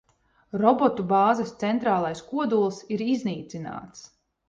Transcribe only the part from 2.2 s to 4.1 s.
kodols ir iznīcināts.